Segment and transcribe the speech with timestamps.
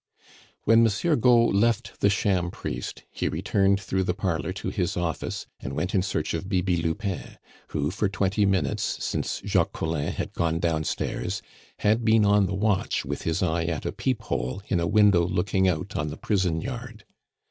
[0.63, 5.45] When Monsieur Gault left the sham priest, he returned through the parlor to his office,
[5.59, 10.33] and went in search of Bibi Lupin, who for twenty minutes, since Jacques Collin had
[10.33, 11.43] gone downstairs,
[11.77, 15.67] had been on the watch with his eye at a peephole in a window looking
[15.67, 17.05] out on the prison yard.